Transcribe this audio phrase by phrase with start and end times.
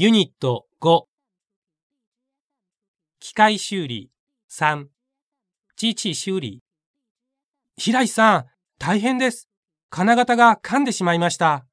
[0.00, 1.06] ユニット5
[3.18, 4.12] 機械修理
[4.48, 4.84] 3
[5.74, 6.62] 機器修理
[7.76, 8.44] 平石さん、
[8.78, 9.48] 大変です。
[9.90, 11.66] 金型が噛んでしまいました。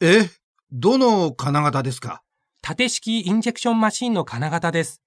[0.00, 0.28] え？
[0.72, 2.24] どの金型ですか？
[2.62, 5.00] 縦式インジェクションマシンの金型です。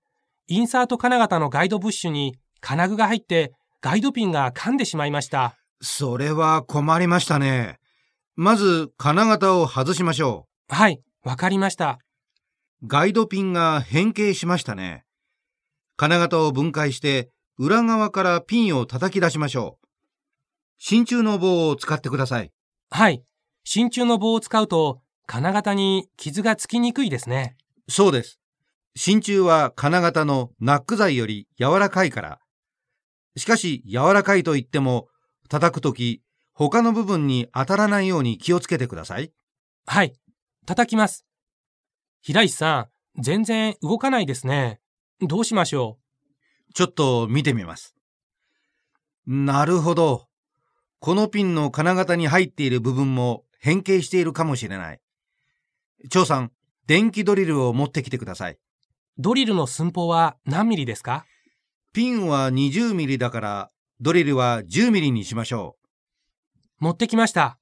[0.48, 3.52] インサート金型のガイドブッシュに金具が入って
[3.82, 5.58] ガイドピンが噛んでしまいました。
[5.82, 7.80] それは困りましたね。
[8.38, 12.00] まず金型を外しましょはい、わかりました。
[12.82, 12.88] う。
[12.88, 15.06] ガイドピンが変形しましたね。
[15.98, 19.88] 金型を分解して裏側からピンを叩き出しましょう。
[20.80, 22.52] 真鍮の棒を使ってください。
[22.90, 23.24] はい、
[23.64, 27.56] 真鍮の棒を使うと金型に傷がつきにくいですね。
[27.88, 28.40] そうです。
[28.96, 32.40] 真鍮は金型のナック材より柔らかいから。
[33.38, 35.08] しかし柔らかいと言っても
[35.48, 36.22] 叩くとき
[36.54, 39.32] 他の部分に当たらないように気をつけてください。
[39.86, 40.14] はい、
[40.66, 41.26] 叩きます。
[42.22, 44.80] 平石さん、全然動かないですね。
[45.22, 45.98] どうしましょ
[46.74, 47.96] ちょっと見てみます。
[49.26, 50.28] なるほど。
[51.00, 55.02] このピンの金型に入っている部分も変形しているかもしれない。
[56.10, 56.52] 張さん、
[56.86, 58.54] 電気ドリルを持ってきてください。
[58.54, 58.58] う
[59.18, 61.26] ドリルの寸法は何ミリですか？
[61.92, 65.76] ピンは20ミリだから、ドリルは10ミリにしましょ
[66.80, 67.58] 持ってきました。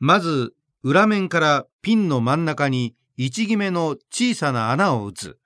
[0.00, 0.04] う。
[0.04, 5.38] まず、裏面からピンの真ん中に位置決めの小さな穴を打つ。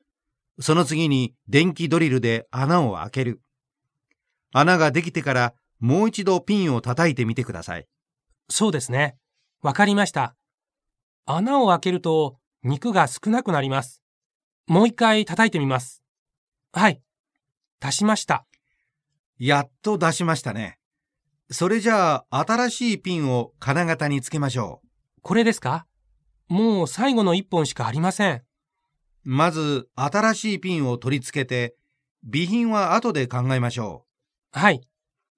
[0.60, 3.42] その次に電気ドリルで穴を開ける。
[4.52, 7.86] 穴ができてからもう一度ピンを叩いてみてください。
[8.48, 9.16] そうですね。
[9.62, 10.34] わかりました。
[11.26, 14.02] 穴を開けると肉が少なくなります。
[14.66, 16.02] もう一回叩いてみます。
[16.72, 17.00] はい。
[17.80, 18.46] 足しました。
[19.38, 20.78] やっと出しましたね。
[21.50, 24.82] それじゃあ、新しいピンを金型につけましょ
[25.22, 25.86] これですか？
[26.48, 28.34] もう最後の一本しかありません。
[28.34, 28.44] う。
[29.24, 31.76] まず、新しいピンを取り付けて、
[32.24, 34.06] 備品は後で考えましょ
[34.52, 34.80] はい。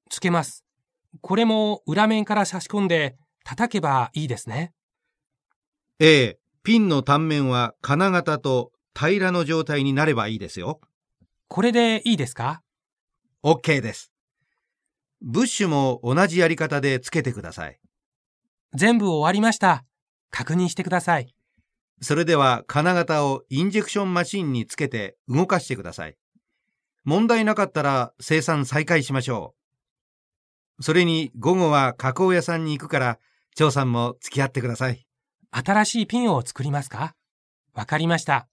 [0.08, 0.64] つけます。
[1.20, 4.72] これも裏面から差し込んで叩けばいいですね。
[5.98, 6.04] う。
[6.04, 10.80] ええ、ピンの単面は金型と平らの状態になればいいですよ。
[11.48, 12.62] これでいいですか
[13.42, 14.12] ？OK です。
[15.20, 17.78] ブッシュも同じやり方でつけてください。
[18.74, 19.84] 全部終わりました。
[20.30, 21.34] 確認してください。
[22.00, 26.16] それでは金型をインジェクションマシンにつけて動かしてください。
[27.04, 29.54] 問題なかったら生産再開しましょ
[30.78, 30.82] う。
[30.82, 33.18] それに午後は加工屋さんに行くから、
[33.54, 35.06] 張さんも付き合ってください。
[35.50, 37.14] 新しいピンを作りますか？
[37.74, 38.48] わかりました。